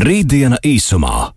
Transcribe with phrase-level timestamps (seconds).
[0.00, 1.34] Rītdiena īsumā.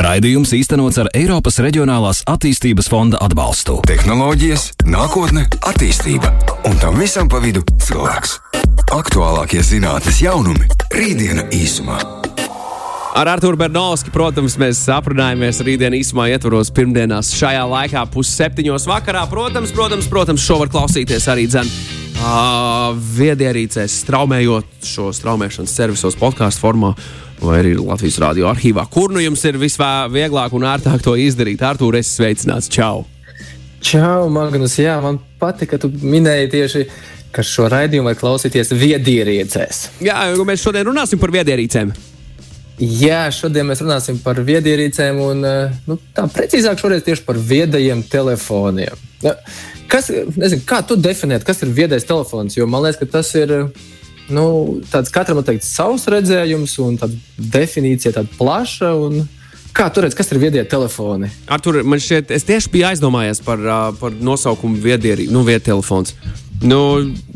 [0.00, 3.74] Raidījums īstenots ar Eiropas Reģionālās attīstības fonda atbalstu.
[3.84, 6.30] Tehnoloģijas, nākotne, attīstība
[6.64, 8.38] un tam visam pa vidu cilvēks.
[8.96, 10.64] Aktuālākie zinātnīs jaunumi-
[10.96, 11.98] Rītdiena īsumā.
[13.16, 19.28] Ar Arthuru Bernovski, protams, mēs aprunājamies rītdienas īsumā, ietvaros pirmdienās šajā laikā, pusseptiņos vakarā.
[19.28, 21.68] Protams, protams, protams šo var klausīties arī dzēn.
[22.16, 26.94] Uh, Viedierīcēs, straumējot šo straumēšanas servisos, podkāstu formā,
[27.40, 28.86] vai arī Latvijas radio arhīvā.
[28.92, 31.64] Kur nu jums ir visvieglāk un ērtāk to izdarīt?
[31.66, 32.70] Artur, es sveicināts!
[32.72, 33.04] Čau!
[33.84, 34.78] Čau, Magnus!
[34.80, 36.86] Jā, man patīk, ka tu minēji tieši
[37.36, 39.80] ka šo raidījumu var klausīties viedierīcēs.
[40.04, 41.92] Jā, mēs šodien runāsim par viedierīcēm.
[42.76, 45.44] Jā, šodien mēs runāsim par viedierīcēm, un
[45.88, 49.04] nu, tā precīzāk šoreiz tieši par viedajiem telefoniem.
[49.88, 52.56] Kas, nezinu, kā tu definē, kas ir viedais telefons?
[52.56, 53.54] Jo man liekas, ka tas ir
[54.32, 54.46] nu,
[54.90, 56.98] tāds katram teikt, savs redzējums un
[57.36, 58.92] definīcija tāda plaša.
[59.06, 59.26] Un,
[59.76, 61.28] Kā tur redzat, kas ir viedie telefoni?
[61.52, 63.60] Ar tur man šķiet, es tieši biju aizdomājies par,
[64.00, 66.14] par nosaukumu viedierī, nu, viedtelefons.
[66.64, 66.78] Nu,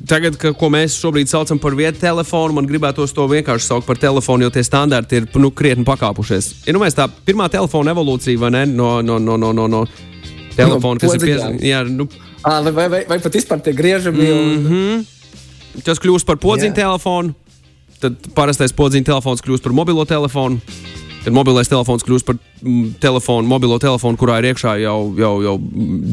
[0.09, 4.01] tagad, ka, ko mēs šobrīd saucam par vietu telefonu, man gribētos to vienkārši saukt par
[4.01, 6.49] telefonu, jo tie standarti ir nu, krietni pakāpušies.
[6.65, 8.65] Ir nu, tā pirmā telefona evolūcija, vai ne?
[8.73, 9.85] No, no, no, no, no, no
[10.57, 11.93] telefona, no, kas ir pieejams.
[11.93, 12.09] Nu,
[12.41, 14.25] À, vai, vai, vai pat vispār tie griežami?
[14.25, 15.20] Mm -hmm.
[15.87, 17.35] Tas kļūst par podziņu telefonu,
[18.03, 20.61] tad parastais podziņu telefons kļūst par mobilo telefonu.
[21.21, 25.53] Tad mobilais telefons kļūst par mm, telefonu, mobilo telefonu, kurā ir iekšā jau, jau, jau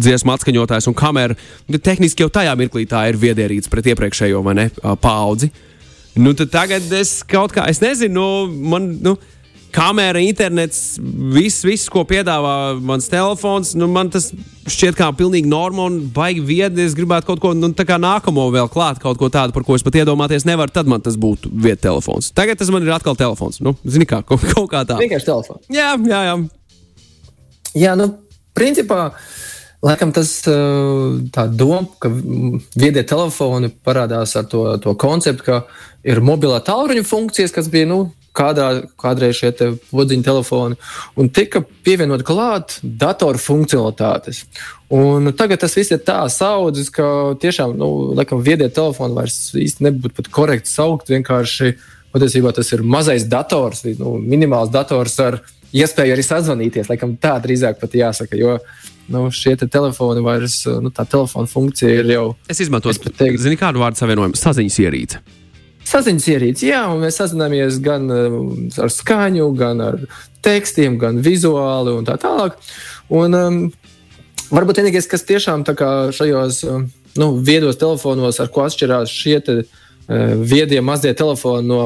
[0.04, 1.38] dziesmu atskaņotājs un kamera.
[1.72, 4.68] Tehniski jau tajā mirklī tā ir viedierīce pret iepriekšējo ne,
[5.00, 5.48] paudzi.
[6.20, 8.92] Nu, tagad es kaut kā, es nezinu, nu, man.
[9.06, 9.16] Nu,
[9.78, 10.97] kamera, internets,
[11.33, 14.31] viss, viss, ko piedāvā mans telefons, nu, man tas
[14.67, 16.83] šķiet kā pilnīgi norma un baigi viedi.
[16.88, 20.00] Es gribētu kaut ko nu, nākamo vēl klāt, kaut ko tādu, par ko es pat
[20.02, 20.73] iedomāties nevaru.
[20.73, 22.31] Tad man tas būtu vieta telefons.
[22.36, 23.61] Tagad tas man ir atkal telefons.
[23.64, 25.00] Nu, zini, kā kaut, kaut kā tā.
[25.03, 25.67] Vienkārši telefons.
[25.73, 26.38] Jā, jā, jā.
[27.78, 28.11] Jā, nu,
[28.58, 29.11] principā.
[29.86, 35.60] Laikam tas tā doma, ka viedie telefoni parādās ar to, to konceptu, ka
[36.08, 37.99] ir mobilā tālruņa funkcijas, kas bija nu,
[38.37, 38.67] kādā,
[39.02, 40.77] kādreiz šie te podziņu telefoni,
[41.17, 44.45] un tika pievienot klāt datoru funkcionalitātes.
[44.93, 49.89] Un tagad tas viss ir tā saudzis, ka tiešām, nu, laikam, viedie telefoni vairs īsti
[49.89, 51.11] nebūtu pat korekti saukt.
[51.11, 51.73] Vienkārši
[52.15, 55.42] patiesībā tas ir mazais dators, nu, minimāls dators ar
[55.75, 56.92] iespēju arī sazvanīties.
[56.92, 58.39] Laikam tā drīzāk pat jāsaka.
[58.39, 58.58] Jo,
[59.11, 62.30] nu, šie te telefoni vairs, nu, tā telefona funkcija ir jau.
[62.48, 63.11] Es izmantoju,
[63.43, 65.21] zini, kādu vārdu savienojumu- saziņas ierīce.
[65.87, 68.37] Saziņas ierīce, jā, un mēs sazināmies gan uh,
[68.83, 69.99] ar skaņu, gan ar
[70.43, 72.58] tekstiem, gan vizuāli un tā tālāk.
[73.14, 73.59] Un, um,
[74.52, 76.89] varbūt vienīgais, kas tiešām šajos um,
[77.20, 81.81] nu, viedos telefonos, ar ko atšķirās šie te, uh, viedie mazie telefoni no,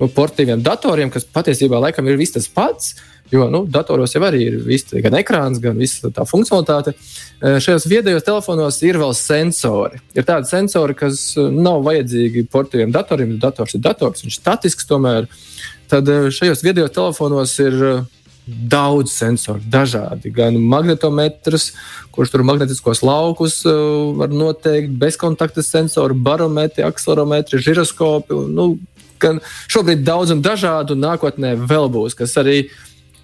[0.00, 2.94] no portīviem datoriem, kas patiesībā laikam ir viss tas pats.
[3.30, 6.96] Jo nu, datoros jau arī ir viss, gan ekrāns, gan visa tā funkcionalitāte.
[7.38, 10.00] Eh, šajos viedajos telefonos ir vēl sensori.
[10.18, 13.36] Ir tādi sensori, kas eh, nav vajadzīgi portugāļiem datoriem.
[13.42, 15.30] Dators ir dators, viņš ir statisks tomēr.
[15.92, 17.78] Tad eh, šajos viedajos telefonos ir
[18.50, 20.32] daudz sensoru, dažādi.
[20.34, 21.70] Gan magnetometrs,
[22.10, 23.60] kurš tur magnetiskos laukus
[24.18, 28.40] var noteikt, bezkontakta sensori, barometri, akselerometri, žiroskopi.
[28.50, 28.72] Nu,
[29.20, 32.62] gan šobrīd daudz un dažādu, un nākotnē vēl būs, kas arī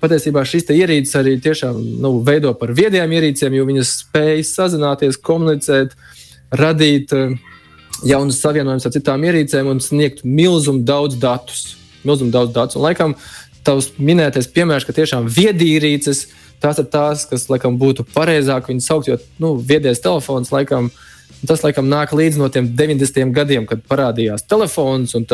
[0.03, 5.97] patiesībā šīs ierīces arī tiešām nu, veido par viedajām ierīcēm, jo viņas spēj sazināties, komunicēt,
[6.57, 7.33] radīt uh,
[8.07, 11.77] jaunus savienojumus ar citām ierīcēm un sniegt milzumu daudz datus.
[12.07, 12.79] Milzumu daudz datus.
[12.79, 13.17] Un, laikam,
[13.67, 16.27] tavs minētais piemērs, ka tiešām viedierīces,
[16.63, 21.05] tās ir tās, kas laikam būtu pareizāk viņas saukt, jo nu, viedais telefons laikam ir
[21.47, 23.31] Tas laikam nāk līdz no tiem 90.
[23.37, 25.27] gadiem, kad parādījās telefons un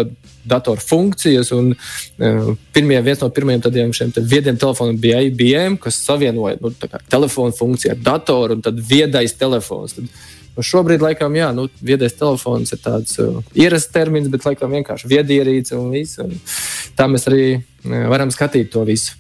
[0.49, 1.53] datoru funkcijas.
[1.57, 6.73] Un, uh, pirmie, viens no pirmajiem tādiem viediem telefoniem bija IBM, kas savienoja nu,
[7.13, 9.99] telefonu funkciju ar datoru un tad viedais telefons.
[9.99, 10.15] Tad,
[10.53, 15.09] Nu, šobrīd, laikam, jā, nu, viedais telefons ir tāds uh, ierasts termins, bet laikam vienkārši
[15.09, 16.19] viedierīce un viss.
[16.21, 16.35] Un
[16.99, 19.17] tā mēs arī uh, varam skatīt to visu.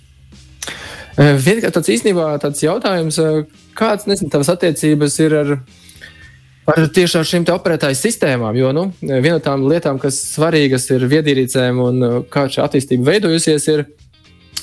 [1.16, 3.46] Uh, Viens tāds īstenībā tāds jautājums, uh,
[3.78, 5.54] kāds nezinu, tavas attiecības ir ar
[6.62, 11.08] Par tieši ar šīm operētāju sistēmām, jo nu, viena no tām lietām, kas svarīgas ir
[11.10, 13.84] viedierīcēm un uh, kā šī attīstība veidojusies, ir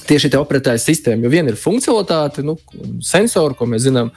[0.08, 1.26] tieši šī operētāja sistēma.
[1.26, 2.56] Jo viena ir funkcionalitāte, nu,
[3.04, 4.14] sensori, ko mēs zinām,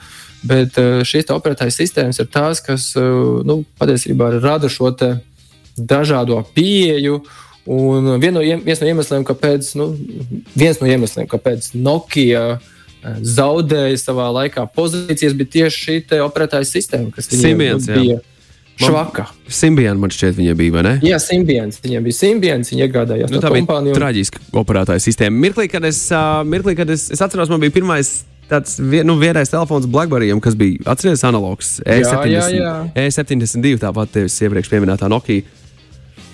[0.47, 4.93] bet uh, šīs operētāja sistēmas ir tās, kas uh, nu, patiesībā rada šo
[5.75, 7.19] dažādo pieeju.
[7.73, 9.91] Un no, viens no iemesliem, kāpēc, nu,
[10.55, 12.72] viens no iemesliem, kāpēc Nokia uh,
[13.21, 18.19] zaudēja savā laikā pozīcijas, bija tieši šī operētāja sistēma, kas Siemens, bija.
[18.79, 19.27] Švaka.
[19.53, 20.93] Simbiāna man šķiet, viņa bija, ne?
[21.05, 21.77] Jā, Simbians.
[21.83, 23.97] Viņiem bija Simbians, viņi iegādājās Nu, tā bija kompāniju.
[23.99, 25.37] traģiska operētāja sistēma.
[25.43, 29.15] Mirklī, kad es, uh, mirklī, kad es, es atceros, man bija pirmais tāds vien, nu,
[29.21, 32.73] vienais telefons Blackberryam, kas bija atceries analogs E jā, jā.
[33.05, 35.45] E72, tāpat tevis iepriekš pieminētā Nokia.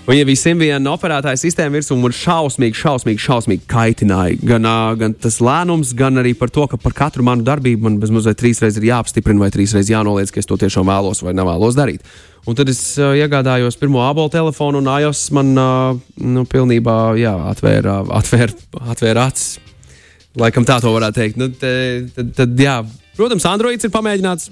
[0.09, 4.39] Un ja bija simbiāna operētāja sistēma virsū, man šausmīgi, šausmīgi, šausmīgi kaitināja.
[4.41, 4.63] Gan,
[4.97, 8.57] gan tas lēnums, gan arī par to, ka par katru manu darbību man bezmazliet trīs
[8.63, 12.09] reizes ir jāapstiprina vai trīs reizes jānoliedz, ka es to tiešām vēlos vai nevēlos darīt.
[12.49, 17.35] Un tad es uh, iegādājos pirmo abolu telefonu, un iOS man uh, nu, pilnībā jā,
[17.51, 18.55] atvēra, atvēra,
[18.95, 19.59] atvēra acis.
[20.41, 21.37] Laikam tā to varētu teikt.
[21.37, 21.75] Nu, te,
[22.15, 22.79] tad, tad, jā.
[23.19, 24.49] Protams, Androids ir pamēģināts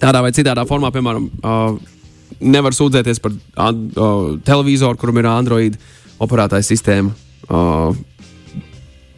[0.00, 1.95] tādā vai citādā formā, piemēram, uh,
[2.40, 3.34] nevar sūdzēties par
[3.68, 5.78] an, uh, televizoru, kuram ir Android
[6.22, 7.14] operētāja sistēma.
[7.46, 7.96] Uh,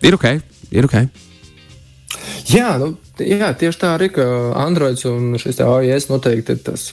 [0.04, 0.28] ir ok,
[0.74, 1.00] ir ok.
[2.48, 4.24] Jā, nu, jā, tieši tā arī, ka
[4.56, 6.86] Androids un šis AIS noteikti ir tas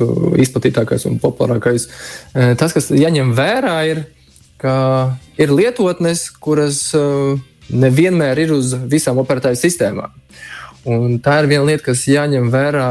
[0.44, 1.88] izplatītākais un populārākais.
[2.36, 4.04] Eh, Tas, kas jāņem vērā, ir,
[4.60, 4.76] ka
[5.40, 6.82] ir lietotnes, kuras
[7.72, 10.20] nevienmēr ir uz visām operatīvām sistēmām.
[10.86, 12.88] Un tā ir viena lieta, kas jāņem vērā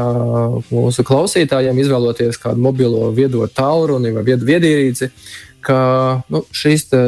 [0.67, 5.11] mūsu klausītājiem, izvēloties kādu mobilo viedo tālruni vai viedu viedierīci,
[5.63, 5.77] ka
[6.27, 7.01] nu, šīs te,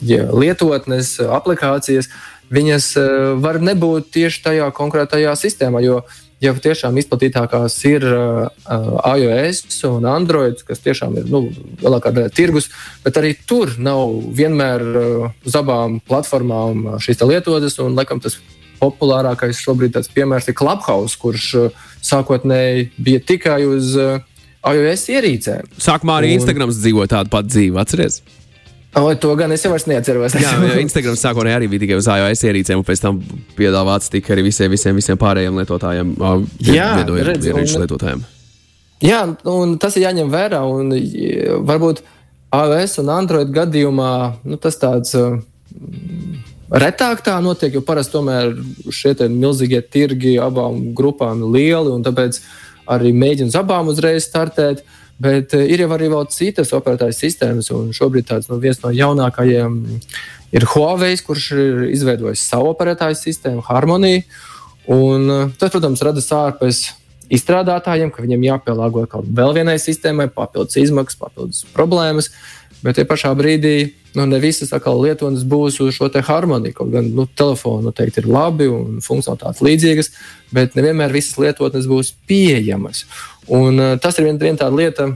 [0.00, 2.08] ja, lietotnes, aplikācijas,
[2.54, 5.84] viņas eh, var nebūt tieši tajā konkrētajā sistēmā.
[5.84, 6.00] Jo,
[6.44, 8.48] ja tiešām izplatītākās ir uh,
[9.16, 11.46] iOS un Android, kas tiešām ir nu,
[11.80, 12.68] lielākā daļa tirgus,
[13.04, 17.78] bet arī tur nav vienmēr uh, uz abām platformām uh, šīs lietotnes.
[17.84, 18.36] Un, laikam, tas
[18.80, 24.18] populārākais šobrīd piemērs ir Clubhouse, kurš uh, sākotnēji bija tikai uz uh,
[24.64, 25.74] iOS ierīcēm.
[25.80, 28.22] Sākumā arī Un- Instagrams dzīvoja tādu pat dzīvi, atcerieties?
[28.94, 30.36] O, to gan es jau neatceros.
[30.38, 33.18] Jā, jo Instagram sākotnēji arī bija tikai uz iOS ierīcēm, un pēc tam
[33.58, 36.12] piedāvāts tika arī visiem, visiem, visiem pārējiem lietotājiem,
[36.62, 36.92] Jā,
[37.26, 38.22] redz, ierīču un- lietotājiem.
[39.04, 40.62] Jā, un tas ir jāņem vērā.
[40.70, 40.94] Un,
[41.66, 42.04] varbūt
[42.54, 44.12] AWS un Android gadījumā
[44.46, 45.34] nu, tas tāds uh,
[46.82, 48.54] retāk tā notiek, jo parasti tomēr
[48.92, 52.40] šie milzīgie tirgi abām grupām ir lieli, un tāpēc
[52.90, 54.84] arī mēģina uz abām uzreiz startēt.
[55.22, 59.76] Bet uh, ir jau arī citas operatīvas sistēmas, un šobrīd tāds, nu, viens no jaunākajiem
[60.54, 64.24] ir Huawei, kurš ir izveidojis savu operatīvu sistēmu, Harmoniju.
[64.90, 66.88] Uh, tas, protams, rada sārpes
[67.32, 72.32] izstrādātājiem, ka viņiem jāpielāgo vēl vienai sistēmai, papildus izmaksas, papildus problēmas.
[72.84, 76.10] Bet tie pašā brīdī nu, ne visas lietotnes būs uz šo.
[76.10, 80.10] Kaut gan nu, telefoni noteikti ir labi un funkcionalitātes līdzīgas,
[80.54, 83.04] bet nevienmēr visas lietotnes būs pieejamas.
[83.48, 85.10] Un, uh, tas ir viena vien tāda lieta,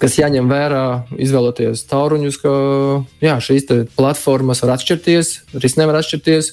[0.00, 0.86] kas jāņem vērā,
[1.22, 2.54] izvēloties tauruņus, ka
[3.24, 6.50] jā, šīs platformas var atšķirties, risinājumi var atšķirties,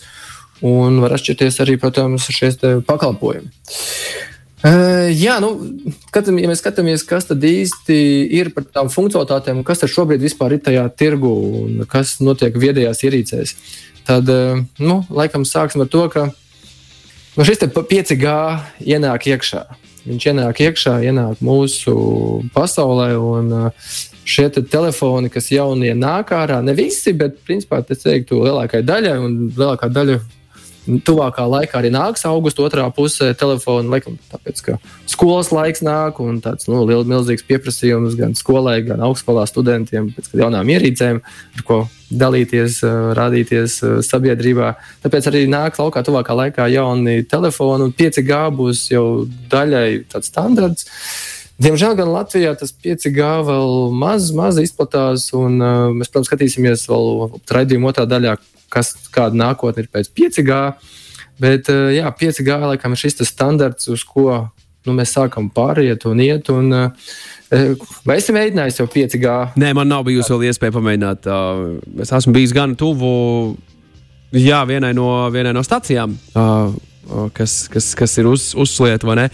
[0.67, 2.53] un var atšķirties arī, protams, šie
[2.87, 3.51] pakalpojumi.
[4.63, 5.49] Uh, jā, nu,
[6.07, 7.95] skatam, ja mēs skatāmies, kas tad īsti
[8.31, 13.03] ir par tām funkcionalitātēm, un kas tad šobrīd ir tajā tirgu un kas notiek viedajās
[13.03, 13.51] ierīcēs,
[14.07, 16.29] tad, uh, nu, laikam, sāksim ar to, ka
[17.35, 18.31] nu, šis te pa- 5G
[18.87, 19.65] ienāk iekšā.
[20.07, 23.91] Viņš ienāk iekšā, ienāk mūsu pasaulē, un uh,
[24.23, 29.17] šie te telefoni, kas jaunie nāk ārā, ne visi, bet principā tas teiktu lielākai daļai,
[29.19, 30.21] un lielākā daļa
[30.83, 34.77] tuvākā laikā arī nāks augusta otrā pusē telefona, laikam, tāpēc, ka
[35.09, 40.31] skolas laiks nāk un tāds nu, liels, milzīgs pieprasījums gan skolai, gan augstskolā studentiem pēc
[40.43, 41.21] jaunām ierīcēm,
[41.57, 41.83] ar ko
[42.13, 42.81] dalīties,
[43.17, 44.73] rādīties sabiedrībā.
[45.05, 49.05] Tāpēc arī nāk laukā tuvākā laikā jauni telefoni, un 5G būs jau
[49.51, 50.91] daļai tāds standarts.
[51.63, 57.37] Diemžēl gan Latvijā tas 5G vēl maz, maz izplatās, un uh, mēs, protams, skatīsimies vēl
[57.53, 58.33] raidījuma otrā daļā,
[58.73, 60.59] kas, kāda nākotne ir pēc 5G.
[61.43, 64.27] Bet uh, jā, 5G laikam ir šis standarts, uz ko
[64.83, 66.49] nu, mēs sākam pāriet un iet.
[66.53, 67.13] Un, uh,
[68.07, 69.35] vai esmu mēģinājis jau 5G?
[69.61, 71.29] Nē, man nav bijusi vēl iespēja pamēģināt.
[72.03, 73.13] Es esmu bijis gan tuvu
[74.33, 76.15] jā, vienai, no, vienai no stacijām,
[77.37, 79.29] kas, kas, kas ir uz, uzslieta.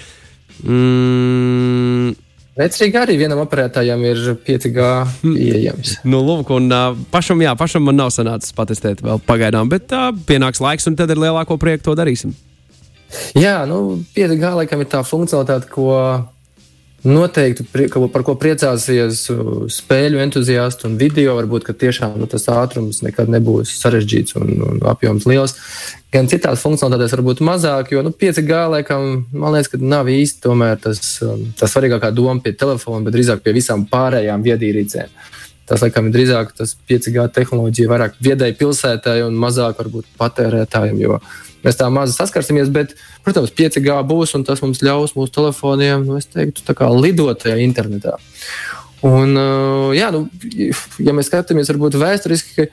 [0.60, 2.16] Mm,
[2.60, 4.88] Vecrīgi arī vienam operētājam ir 5G
[5.22, 5.94] pieejams.
[6.04, 6.68] Nu, lūk, un
[7.14, 11.14] pašam, jā, pašam man nav sanācis patestēt vēl pagaidām, bet uh, pienāks laiks, un tad
[11.14, 12.36] ar lielāko prieku to darīsim.
[13.40, 15.88] Jā, nu, 5G laikam ir tā funkcionalitāte, ko
[17.08, 17.66] noteikti
[18.14, 21.36] par ko priecāsies uh, spēļu entuziasti un video.
[21.40, 25.56] Varbūt tiešām nu, tas ātrums nekad nebūs sarežģīts un, un apjoms liels.
[26.14, 31.04] Gan citās funkcionalitātēs varbūt mazāk, jo nu, 5G laikam man liekas, ka nav īsti tas,
[31.26, 35.14] um, tas svarīgākā doma pie telefona, bet drīzāk pie visām pārējām viedierīcēm.
[35.70, 41.20] Tas, laikam, ir drīzāk tas 5G tehnoloģija, vairāk viedai pilsētai un mazāk varbūt patērētājiem, jo
[41.62, 42.72] mēs tā maz saskarsimies.
[42.74, 42.96] Bet,
[43.26, 48.18] protams, 5G būs un tas mums ļaus mūsu telefoniem, nu, teiktu, lidot tajā internetā.
[49.06, 49.38] Un,
[49.96, 50.26] jā, nu,
[51.06, 52.68] ja mēs skatāmies varbūt vēsturiski,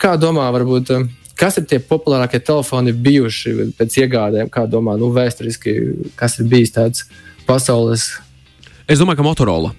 [0.00, 0.94] kā domā, varbūt,
[1.40, 5.76] kas ir tie populārākie telefoni bijuši pēc iegādēm, kā domā, nu, vēsturiski,
[6.14, 7.08] kas ir bijis tāds
[7.48, 8.12] pasaules?
[8.86, 9.74] Es domāju, ka Motorola.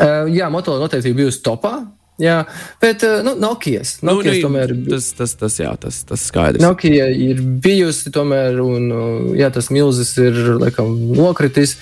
[0.00, 1.80] Uh, jā, Motorola noteikti bijusi topā.
[2.20, 2.42] Jā,
[2.82, 6.60] bet uh, nu, Nokijas, Nokijas nu, tomēr tas, tas, tas, jā, tas, tas skaidrs.
[6.60, 8.90] Nokia ir bijusi tomēr, un
[9.38, 11.78] jā, tas milzis ir laikam nokritis.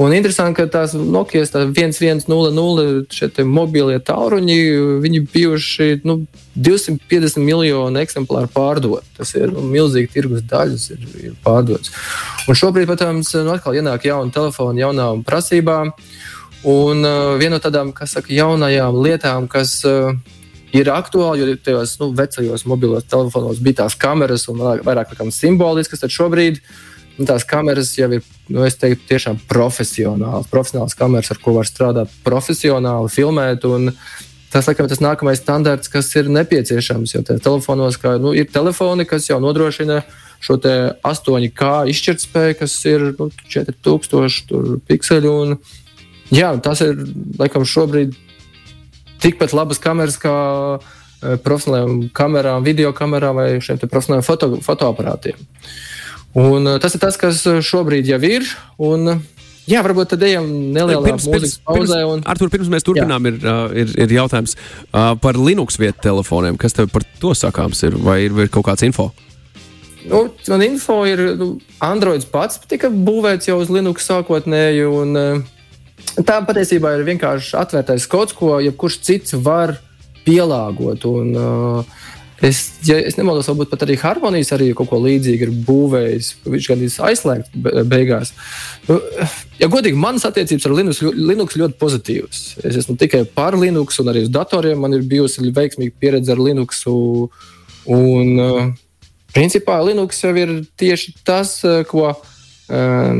[0.00, 4.56] Un interesanti, ka tās Nokijas tā 1100 šie mobilie tālruņi,
[5.02, 6.20] viņi bijuši nu,
[6.54, 9.04] 250 miljonu eksemplāru pārdot.
[9.18, 11.92] Tas ir nu, milzīgi tirgus daļas, ir, ir pārdots.
[12.46, 15.92] Un šobrīd, protams, nu, atkal ienāk jauni telefoni, jaunām prasībām.
[16.68, 20.12] Un uh, viena no tādām, kas saka, jaunajām lietām, kas uh,
[20.76, 26.02] ir aktuāli, jo tajos nu, vecajos mobilos telefonos bija tās kameras un vairāk kā simboliskas,
[26.02, 26.60] tad šobrīd
[27.16, 31.68] nu, tās kameras jau ir, nu, es teiktu, tiešām profesionāls, profesionāls kameras, ar ko var
[31.68, 33.66] strādāt profesionāli, filmēt.
[34.50, 39.28] Tas, laikam, tas nākamais standarts, kas ir nepieciešams, jo telefonos, kā, nu, ir telefoni, kas
[39.30, 40.00] jau nodrošina
[40.42, 45.30] šo 8K izšķirtspēju, kas ir nu, 4000 pikseli.
[45.30, 45.60] Un,
[46.30, 46.98] Jā, tas ir
[47.40, 48.14] laikam šobrīd
[49.20, 50.34] tikpat labas kameras kā
[50.78, 55.42] e, profesionālajām kamerām, video kamerām vai šiem profesionālajiem foto, fotoaparātiem.
[56.38, 58.46] Un, e, tas ir tas, kas šobrīd jau ir.
[58.78, 59.16] Un,
[59.66, 62.04] jā, varbūt tad ejam nelielā pirms, mūzikas pauzē.
[62.08, 62.22] Un...
[62.30, 63.42] Artur, pirms mēs turpinām, ir,
[63.82, 64.54] ir, ir jautājums
[64.92, 66.60] par Linux vietu telefoniem.
[66.60, 67.98] Kas tev par to sakāms ir?
[68.06, 69.10] Vai ir, ir kaut kāds info?
[70.08, 74.86] Nu, man info ir, nu, Androids pats tika būvēts jau uz Linux sākotnēji.
[74.88, 75.58] Un, uh,
[76.26, 79.76] Tā patiesībā ir vienkārši atvērtais kods, ko jebkurš cits var
[80.26, 81.06] pielāgot.
[81.08, 82.00] Un, uh,
[82.40, 86.28] Es, ja es nemaldos, varbūt pat arī harmonijas arī kaut ko līdzīgu ir būvējis.
[86.48, 88.32] Viņš gan ir aizslēgts beigās.
[88.86, 88.96] Nu,
[89.60, 92.40] ja godīgi, manas attiecības ar Linux, Linux ļoti pozitīvas.
[92.64, 96.40] Es esmu tikai par Linux, un arī uz datoriem man ir bijusi veiksmīga pieredze ar
[96.40, 96.80] Linux.
[96.88, 98.72] Un, uh,
[99.36, 102.18] principā Linux jau ir tieši tas, uh, ko uh,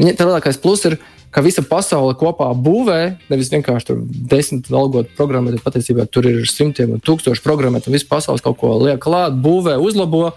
[0.00, 0.96] viņa lielākais pluss ir
[1.34, 6.42] ka visa pasaule kopā būvē, nevis vienkārši tur desmit algotu programmēt, bet patiesībā tur ir
[6.50, 10.32] simtiem un tūkstoši programmēt, un viss pasaules kaut ko liek klāt, būvē, uzlabo.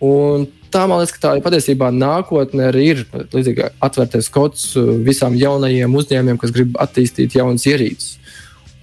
[0.00, 3.02] Un tā man liekas, ka tā ir patiesībā nākotnē arī ir
[3.34, 4.70] līdzīgi atvērtais kods
[5.04, 8.16] visām jaunajiem uzņēmumiem, kas grib attīstīt jaunas ierīces.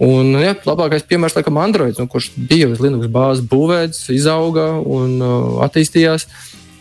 [0.04, 5.16] Un jā, labākais piemērs, laikam, Android, nu, kurš bija uz Linux bāzes būvēts, izauga un
[5.18, 6.28] uh, attīstījās.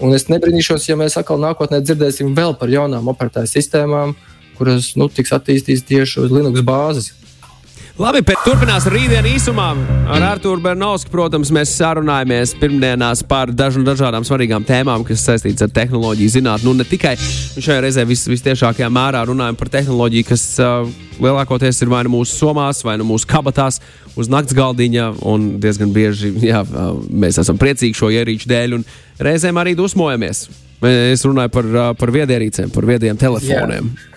[0.06, 4.92] Un es nebrīnīšos, ja mēs atkal nākotnē dzirdēsim vēl par jaunām operatīvām sistēmām, uh, kuras
[5.00, 7.14] nu, tiks attīstītas tieši uz Linux bāzes.
[7.98, 9.72] Labi, pēc turpinās rītdiena īsumā.
[10.14, 15.72] Ar Arthuru Bernausku, protams, mēs sarunājamies pirmdienās par dažu, dažādām svarīgām tēmām, kas saistītas ar
[15.74, 16.68] tehnoloģiju zinātnē.
[16.68, 20.86] Nu, ne tikai šajā reizē vis, visciešākajā mērā runājam par tehnoloģiju, kas uh,
[21.18, 23.80] lielākoties ir vai nu mūsu somās, vai nu mūsu kabatās,
[24.14, 25.08] uz nakts galdiņa.
[25.26, 26.62] Un diezgan bieži jā,
[27.10, 28.86] mēs esam priecīgi šo ierīču dēļ, un
[29.26, 30.44] reizēm arī dusmojamies.
[30.86, 33.90] Es runāju par, uh, par viedierīcēm, par viediem telefoniem.
[33.90, 34.17] Yeah.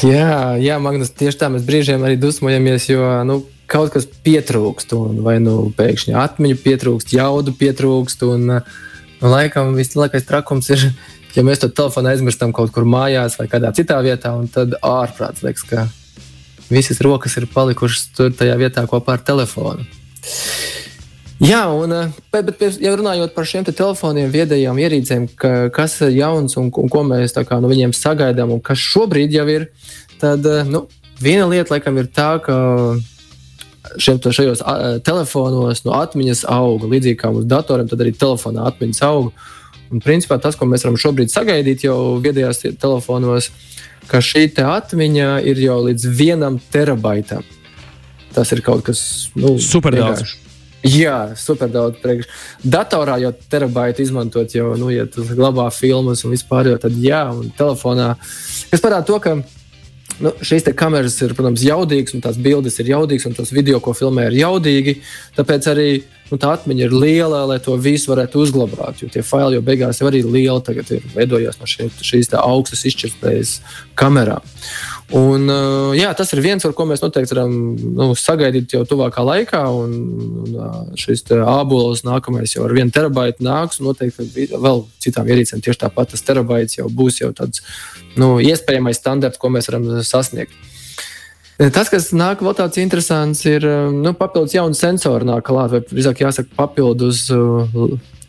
[0.00, 4.94] Jā, jā Magnus, tieši tā mēs brīžiem arī dusmojamies, jo nu, kaut kas pietrūkst.
[4.96, 8.24] Un, vai nu pēkšņi atmiņu pietrūkst, jaudu pietrūkst.
[8.28, 8.58] Un,
[9.20, 10.88] un laikam vislielākais trakums ir,
[11.36, 15.66] ja mēs to telefonu aizmirstam kaut kur mājās vai kādā citā vietā, tad ārprāts liekas,
[15.68, 15.88] ka
[16.72, 19.84] visas rokas ir palikušas tur tajā vietā kopā ar telefonu.
[21.42, 25.96] Jā, un, eh, bet, bet ja runājot par šiem te telefoniem, viedajām ierīcēm, ka, kas
[26.06, 29.66] ir jauns un, un ko mēs kā, no viņiem sagaidām, un kas šobrīd jau ir,
[30.22, 30.84] tad eh, nu,
[31.18, 32.54] viena lieta laikam ir tā, ka
[33.98, 34.62] šiem šajos
[35.02, 36.86] telefonos no atmiņas auga.
[36.92, 39.34] Līdzīgi kā mūsu datoriem, tad arī telefonā atmiņas auga.
[39.90, 43.50] Un, principā, tas, ko mēs varam šobrīd sagaidīt jau viedajās telefonos,
[44.06, 47.42] ka šī atmiņa ir jau līdz vienam terabaitam.
[48.32, 49.02] Tas ir kaut kas
[49.34, 50.38] nu, super daudz.
[50.82, 52.26] Jā, super daudz priekš.
[52.66, 57.22] Datorā jau terabaitu izmantot, jau, nu, ja tu glabā filmas un vispār, jau tad jā,
[57.30, 58.14] un telefonā.
[58.70, 59.36] Tas parāda to, ka
[60.22, 63.94] nu, šīs kameras ir, protams, jaudīgas, un tās bildes ir jaudīgas, un tos video, ko
[63.96, 64.96] filmē, ir jaudīgi.
[65.38, 65.86] Tāpēc arī
[66.32, 69.04] nu, tā atmiņa ir liela, lai to visu varētu uzglabāt.
[69.04, 72.86] Jo tie faili jau beigās jau arī lieli, tagad ir veidojās no šie, šīs augstas
[72.90, 73.54] izšķirtspējas
[73.98, 74.42] kamerām.
[75.12, 79.24] Un, uh, jā, tas ir viens, ar ko mēs noteikti varam nu, sagaidīt jau tuvākā
[79.26, 79.60] laikā.
[79.76, 79.94] Un,
[80.40, 83.82] un šis ābols nākamais jau ar vienu terabaitu nāks.
[83.84, 87.60] Noteikti vēl citām ierīcēm tieši tāpat tas terabaits jau būs jau tāds
[88.16, 90.56] nu, iespējamais standarts, ko mēs varam sasniegt.
[91.60, 96.24] Tas, kas nāk vēl tāds interesants, ir nu, papildus jaunu sensoru nāk klāt, vai drīzāk
[96.24, 97.26] jāsaka, papildus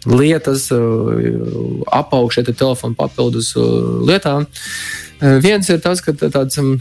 [0.09, 4.47] lietas, uh, apaugšie telefonu papildus uh, lietām.
[5.21, 6.75] Uh, viens ir tas, ka tāds um,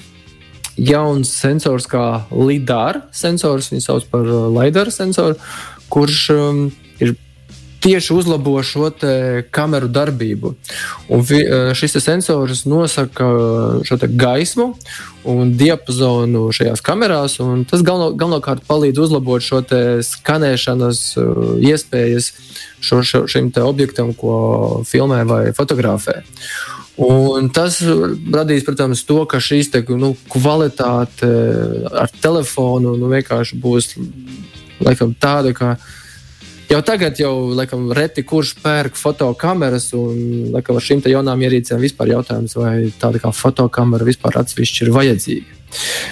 [0.76, 5.36] jauns sensors kā LIDAR sensors, viņu sauc par LIDAR sensoru,
[5.92, 6.64] kurš um,
[7.02, 7.14] ir
[7.82, 8.90] tieši uzlabo šo
[9.50, 10.54] kameru darbību.
[11.12, 13.28] Un vi, uh, šis sensors nosaka
[13.86, 14.72] šo gaismu
[15.28, 17.38] un diapazonu šajās kamerās.
[17.70, 19.62] Tas galveno, galvenokārt palīdz uzlabot šo
[20.06, 22.32] skanēšanas uh, iespējas
[22.82, 26.22] šo, šo, šim objektam, ko filmē vai fotografē.
[27.02, 31.30] Un tas radīs, protams, to, ka te, nu, kvalitāte
[31.88, 33.94] ar telefonu nu, vienkārši būs
[34.82, 35.76] laikam, tāda, ka
[36.72, 42.14] jau tagad jau laikam, reti kurš pērk fotokameras, un laikam, ar šīm jaunām ierīcēm vispār
[42.14, 45.58] jautājums, vai tāda kā fotokamera vispār atsevišķi ir vajadzīga.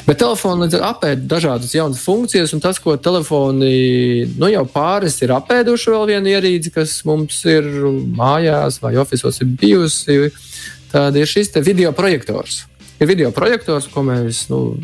[0.06, 5.18] Bet telefoni līdz ar apēdu dažādas jaunas funkcijas, un tas, ko telefoni nu, jau pāris
[5.20, 7.68] ir apēduši, vēl viena ierīce, kas mums ir
[8.16, 10.30] mājās vai oficiālos ir bijusi,
[10.92, 12.64] tad ir šis video projektors.
[13.00, 14.80] Ir video projektors, ko mēs nu,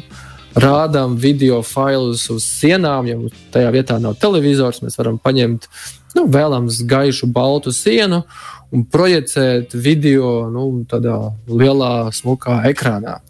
[0.57, 3.09] rādām video failus uz sienām.
[3.09, 3.19] Ja
[3.55, 5.69] tajā vietā nav televizors, mēs varam paņemt
[6.17, 8.23] nu, vēlams gaišu baltu sienu
[8.75, 13.21] un projicēt video nu, tādā lielā, smukā ekrānā.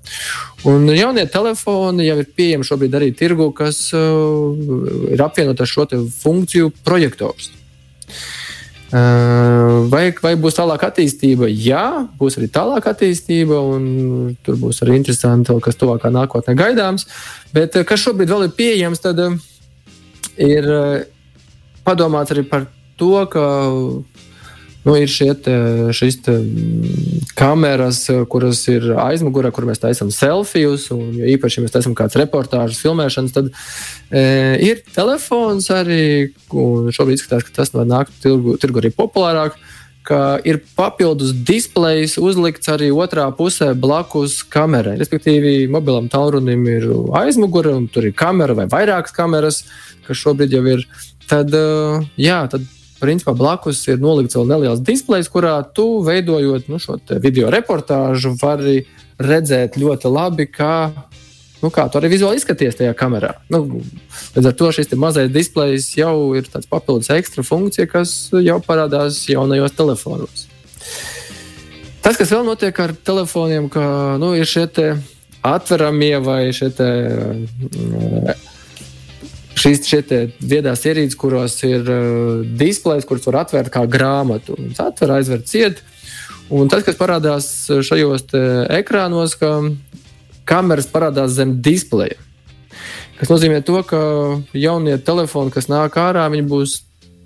[0.66, 4.56] Un jaunie telefoni jau ir pieejami šobrīd arī tirgu, kas uh,
[5.12, 5.87] ir apvienot ar šo
[6.23, 7.52] funkciju projektors.
[9.91, 11.49] Vai, vai būs tālāka attīstība?
[11.50, 17.09] Jā, būs arī tālāka attīstība, un tur būs arī interesanti, kas tuvākā nākotnē gaidāms.
[17.55, 19.21] Bet kas šobrīd vēl ir pieejams, tad
[20.41, 20.71] ir
[21.87, 23.45] padomāts arī par to, ka
[24.87, 25.11] Nu, ir
[25.43, 25.55] te,
[25.99, 31.75] šīs te mm, kameras, kuras ir aizmugurē, kur mēs taisām selfijas, un īpaši, ja mēs
[31.75, 34.23] taisām kādas reportāžas, filmēšanas, tad e,
[34.62, 36.05] ir telefons arī,
[36.47, 39.59] šobrīd izskatās, ka tas nākt tirgu, tirgu arī populārāk.
[40.47, 44.95] Ir papildus displejs uzlikts arī otrā pusē blakus kamerai.
[45.00, 46.87] Respektīvi, mobilam tālrunim ir
[47.25, 49.64] aizmugure, un tur ir kamera vai vairākas kameras,
[50.07, 50.87] kas šobrīd jau ir.
[51.26, 56.80] Tad, e, jā, tad principā blakus ir nolikts vēl neliels displejs, kurā tu veidojot nu,
[56.82, 58.85] šo video reportāžu, vari
[59.23, 60.91] redzēt ļoti labi, kā,
[61.63, 63.35] nu, kā tu arī vizuāli izskaties tajā kamerā.
[63.52, 63.82] Nu,
[64.37, 69.25] līdz ar to šis mazais displejs jau ir tāds papildus ekstra funkcija, kas jau parādās
[69.30, 70.47] jaunajos telefonos.
[72.04, 74.69] Tas, kas vēl notiek ar telefoniem, ka nu, ir šie
[75.47, 76.91] atveramie vai šie te,
[79.56, 79.82] šīs
[80.40, 84.56] viedās ierīces, kuros ir uh, displejs, kurus var atvērt kā grāmatu.
[84.60, 85.82] Viņš atver, aizver ciet.
[86.52, 88.28] Un tas, kas parādās šajos
[88.76, 89.56] ekrānos, ka
[90.47, 92.21] kameras parādās zem displeja.
[93.16, 93.99] Tas nozīmē, to, ka
[94.54, 96.76] jaunie telefoni, kas nāk ārā, viņi būs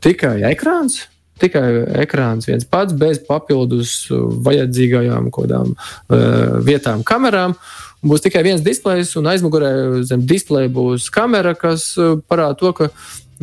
[0.01, 1.03] tikai ekrāns.
[1.41, 1.65] Tikai
[2.03, 4.07] ekrāns viens pats, bez papildus
[4.47, 7.57] vajadzīgajām kaut kādām uh, vietām, kamerām.
[7.57, 9.71] Uh, Būs tikai viens displejs, un aizmugurē
[10.09, 12.87] zem displeja būs kamera, kas uh, parāda to, ka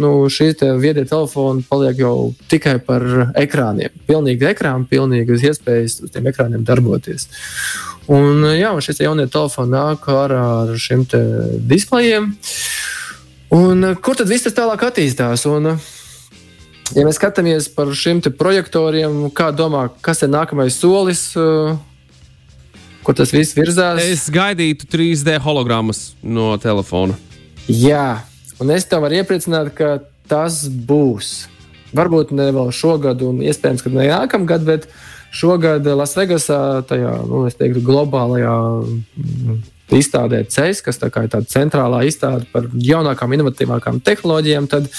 [0.02, 3.06] nu, šī te viedie telefoni paliek jau tikai par
[3.38, 3.94] ekrāniem.
[4.10, 7.28] Pilnīgi ekrāni, pilnīgi iespējas uz tiem ekrāniem darboties.
[8.10, 11.06] Un, uh, jā, un šis jaunie telefoni nāk ārā ar šiem
[11.70, 12.32] displejiem.
[13.54, 15.46] Un, uh, kur tad viss tas tālāk attīstās?
[15.52, 15.76] Un,
[16.98, 21.28] ja mēs skatāmies par šiem projektoriem, kā domā, kas ir nākamais solis?
[23.08, 24.02] Kur tas viss virzās.
[24.04, 27.16] Es gaidītu 3D hologrammas no telefona.
[27.72, 28.20] Jā,
[28.60, 31.48] un es tev varu iepriecināt, ka tas būs.
[31.96, 34.90] Varbūt ne vēl šogad, un iespējams, ka ne nākamgad, bet
[35.32, 39.62] šogad Lasvegasā, tajā nu, teiktu, globālajā mm,
[39.96, 44.90] izstādē CES, kas tā ir tāda centrālā izstāde par jaunākām, inovatīvākām tehnoloģijām, tad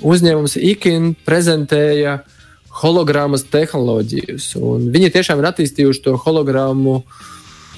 [0.00, 2.22] uzņēmums IKIN prezentēja
[2.80, 4.54] hologrammas tehnoloģijas.
[4.96, 7.20] Viņi tiešām ir attīstījuši to hologrammu uh,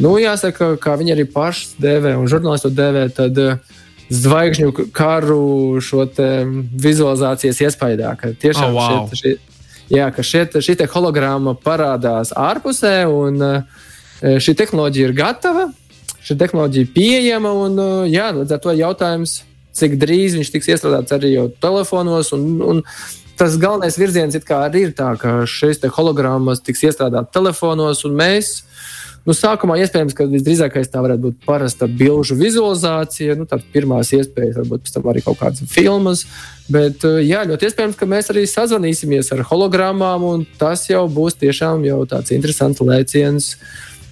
[0.02, 3.74] Nu, jāsaka, kā viņi arī paši dēvē, un žurnālisti to dēvē, tad uh,
[4.10, 6.06] zvaigžņu karu šo
[6.84, 9.14] vizualizācijas iespējā, tiešām oh, wow.
[9.14, 9.36] šie,
[9.92, 13.82] jā, ka šie, šī hologrāma parādās ārpusē, un uh,
[14.20, 15.68] šī tehnoloģija ir gatava,
[16.26, 19.42] šī tehnoloģija ir pieejama, un uh, jā, līdz ar to jautājums,
[19.74, 22.34] cik drīz viņš tiks iestrādāts arī jau telefonos.
[22.36, 22.88] Un, un,
[23.34, 24.44] Tas galvenais virziens ir,
[24.78, 28.84] ir tā, ka šīs hologrammas tiks iestrādātas telefonos, un mēs uh,
[29.24, 34.58] Nu, sākumā iespējams, ka visdrīzākais tā varētu būt parasta bilžu vizualizācija, nu, tādas pirmās iespējas,
[34.58, 36.26] varbūt pēc tam arī kaut kādas filmas.
[36.68, 41.38] Bet eh, jā, ļoti iespējams, ka mēs arī sazvanīsimies ar hologrammām, un tas jau būs
[41.40, 43.54] tiešām jau tāds interesants lēciens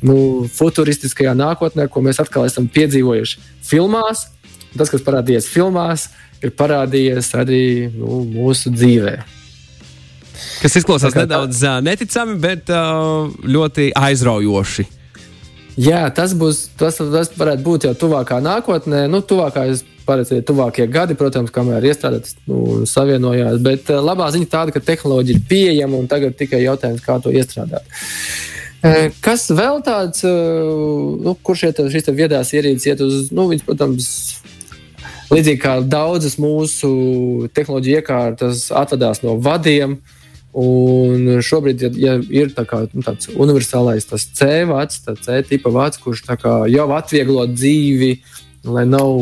[0.00, 0.16] nu,
[0.48, 4.30] futuristiskajā nākotnē, ko mēs atkal esam piedzīvojuši filmās.
[4.72, 6.06] Tas, kas parādījies filmās,
[6.40, 9.18] ir parādījies arī nu, mūsu dzīvē.
[10.62, 11.76] Kas izklausās nedaudz tā...
[11.84, 12.72] neticami, bet
[13.44, 14.88] ļoti aizraujoši.
[15.80, 16.66] Jā, tas būs.
[16.76, 19.06] Tas, tas varētu būt jau tuvākā nākotnē.
[19.08, 23.60] Nu, tuvākais paredzēt, tuvākie gadi, protams, kamēr iestrādāts, nu, savienojās.
[23.64, 27.32] Bet uh, labā ziņa tāda, ka tehnoloģija ir pieejama un tagad tikai jautājums, kā to
[27.32, 27.86] iestrādāt.
[28.82, 33.62] Uh, kas vēl tāds, uh, nu, kurš iet šīs viedās ierīces, iet uz, nu, viņš,
[33.68, 34.08] protams,
[35.32, 36.90] līdzīgi kā daudzas mūsu
[37.56, 40.00] tehnoloģija iekārtas atvadās no vadiem.
[40.52, 44.04] Un šobrīd, ja, ja ir tā kā, nu, tāds universālais
[44.36, 46.26] C vats, tāds C tipa vats, kurš
[46.68, 48.12] jau atvieglo dzīvi,
[48.68, 49.16] lai nav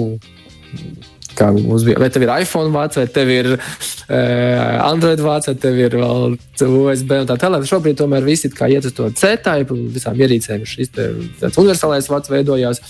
[1.39, 5.55] Kā mums bija, vai tev ir iPhone vārds, vai tev ir uh, Android vārds, vai
[5.63, 6.35] tev ir vēl
[6.67, 7.67] USB un tā tālāk.
[7.71, 11.07] Šobrīd tomēr visi iet uz to C-type, visām ierīcēm šis te,
[11.53, 12.83] universālais vārds veidojās,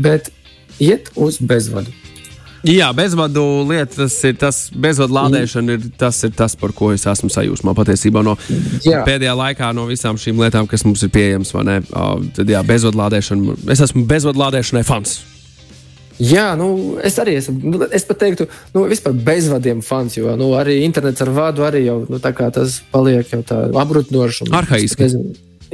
[0.00, 0.32] bet
[0.82, 1.92] iet uz bezvadu.
[2.64, 7.28] Jā, bezvadu lietas ir tas, bezvadu lādēšana ir tas, ir tas, par ko es esmu
[7.32, 8.38] sajūsmā patiesībā no
[8.86, 9.02] jā.
[9.04, 11.52] pēdējā laikā, no visām šīm lietām, kas mums ir pieejamas.
[11.52, 15.18] Uh, tad, jā, bezvadu lādēšana, es esmu bezvadu lādēšanai fans.
[16.22, 17.56] Jā, nu, es arī esmu.
[17.74, 21.84] Nu, es pat teiktu, nu, vispār bezvadiem fans, jo nu, arī internets ar vadu arī
[21.88, 24.48] jau nu, tas paliek jau tā apgrūtinoši.
[24.54, 25.10] Arhaiski.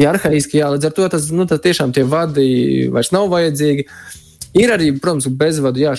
[0.00, 3.84] Jā, arhaiski, jā, līdz ar to tas, nu, tiešām tie vadi vairs nav vajadzīgi.
[4.58, 5.92] Ir arī, protams, bezvadu jā,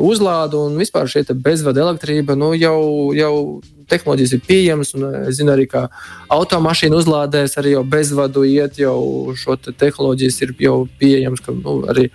[0.00, 2.38] uzlāde un vispār šī bezvadu elektrība.
[2.40, 5.88] Nu, jau, jau tehnoloģijas ir pieejamas, un es zinu arī, ka
[6.32, 11.44] automašīnu uzlādēs arī jau bezvadu iet, jau šo te tehnoloģijas ir jau pieejamas.
[11.44, 12.08] Ka, nu, arī,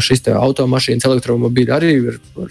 [0.00, 2.48] šis automašīnas elektromobīļi arī var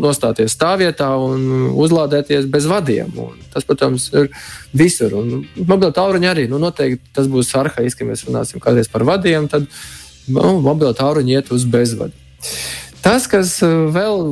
[0.00, 3.12] nostāties stāvvietā un uzlādēties bez vadiem.
[3.18, 4.30] Un tas, protams, ir
[4.72, 5.12] visur.
[5.58, 9.68] Mobila tāluņa arī nu, noteikti tas būs arhaiski, ja mēs runāsim kādreiz par vadiem, tad
[10.28, 12.14] nu, mobila tāluņa iet uz bezvadu.
[13.06, 14.24] Tas, kas vēl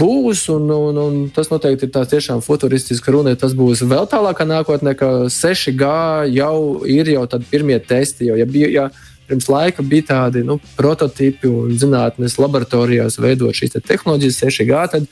[0.00, 4.46] būs, un, un, un tas noteikti ir tāds tiešām futuristisks runa, tas būs vēl tālākā
[4.48, 5.90] nākotnē, ka 6G
[6.32, 6.54] jau
[6.88, 8.30] ir jau pirmie testi.
[8.30, 8.86] Jau, ja, ja,
[9.28, 14.80] pirms laika bija tādi nu, prototypi un zinātnīs laboratorijās veidot šīs te tehnoloģijas 6G.
[14.96, 15.10] Tad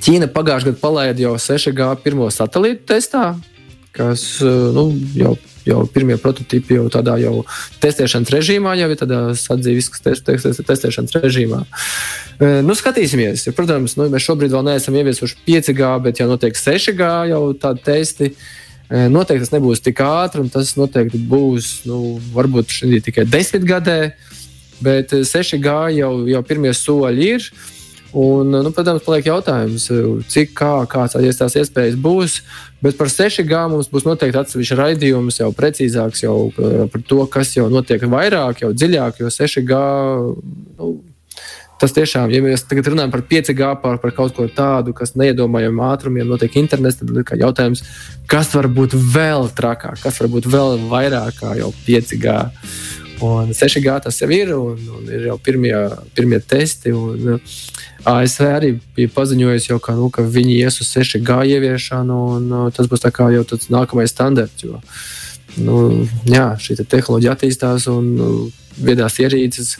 [0.00, 3.34] Ķīna pagājušajā gadā palaida jau 6G pirmo satelītu testā,
[3.96, 5.36] kas nu, jau
[5.68, 7.42] jau pirmie prototypi jau tādā jau
[7.82, 11.60] testēšanas režīmā, jau ir tādā test, testēšanas režīmā.
[12.40, 13.44] E, nu, skatīsimies.
[13.54, 18.32] Protams, nu, mēs šobrīd vēl neesam ieviesuši 5G, bet jau notiek 6G jau tādi testi.
[18.32, 18.48] Uh,
[18.90, 22.72] Noteikti tas nebūs tik ātri, un tas noteikti būs nu, varbūt
[23.06, 24.16] tikai desmit gadē,
[24.82, 27.46] bet 6G jau, jau pirmie soļi ir.
[28.10, 29.84] Un, nu, protams, paliek jautājums,
[30.32, 32.40] cik kā, kāds tās iespējas būs.
[32.82, 37.68] Bet par 6G mums būs noteikti atsevišķs raidījums, jau precīzāks jau par to, kas jau
[37.70, 39.80] notiek vairāk, jau dziļāk, jo 6G
[40.80, 40.90] nu,
[41.80, 45.80] tas tiešām, ja mēs tagad runājam par 5G, par, par kaut ko tādu, kas neiedomājam
[45.86, 47.84] ātrumiem, notiek internets, tad ir jautājums,
[48.30, 52.36] kas var būt vēl trakāk, kas var būt vēl vairāk kā jau 5G.
[53.20, 55.74] Un 6G tas jau ir, un, un ir jau pirmie,
[56.16, 56.92] pirmie testi.
[56.96, 57.56] Un, uh,
[58.08, 62.68] ASV arī bija paziņojusi, jau, ka, nu, ka viņi ies uz 6G ieviešanu, un uh,
[62.72, 64.64] tas būs jau tāds nākamais standarts.
[64.64, 64.80] Jo,
[65.60, 68.40] nu, jā, šī te tehnoloģija attīstās, un uh,
[68.80, 69.76] viedās ierīces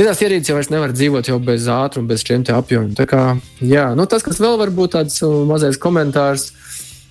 [0.00, 2.94] Viedās ierīces jau nevar dzīvot jau bez ātruma, bez šiem apjomiem.
[2.96, 6.46] Tā kā, jā, nu, tas, kas vēl var būt tāds mazais komentārs,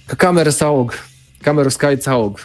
[0.09, 0.95] ka kameras aug,
[1.45, 2.39] kameru skaits aug.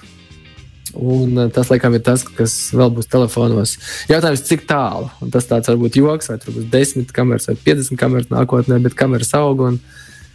[0.95, 3.77] Un uh, tas, laikam, ir tas, kas vēl būs telefonos.
[4.11, 5.11] Jautājums, cik tālu?
[5.25, 8.97] Un tas tāds varbūt joks, vai tur būs 10 kameras vai 50 kameras nākotnē, bet
[8.99, 9.65] kameras aug.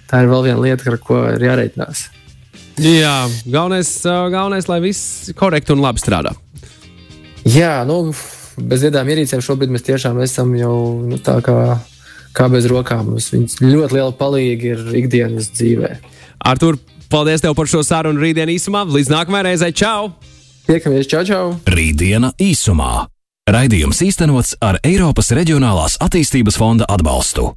[0.10, 2.08] Tā ir vēl viena lieta, ar ko ir jāreikinās.
[2.80, 6.34] Jā, galvenais, uh, galvenais, lai viss korekti un labi strādā.
[7.48, 8.12] Jā, nu,
[8.60, 10.76] bez viedām ierīcēm šobrīd mēs tiešām esam jau
[11.08, 11.58] nu, tā kā,
[12.36, 13.14] kā bez rokām.
[13.16, 15.94] Viņas ļoti liela palīga ir ikdienas dzīvē.
[16.50, 16.80] Artur,
[17.12, 18.86] paldies tev par šo sarunu rītdien īsumā.
[18.88, 20.12] Līdz nākamajai reizei, čau!
[20.70, 21.46] Tiekamies, čau, čau!
[21.66, 23.08] Rītdiena īsumā.
[23.50, 27.48] Raidījums īstenots ar Eiropas Reģionālās attīstības fonda atbalstu.